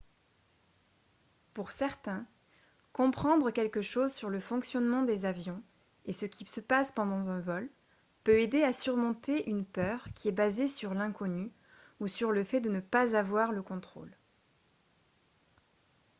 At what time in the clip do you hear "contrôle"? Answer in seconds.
13.61-14.17